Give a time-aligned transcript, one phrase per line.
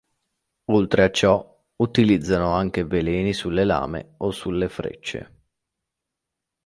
[0.71, 5.31] Oltre a ciò, utilizzano anche veleni sulle lame o sulle frecce.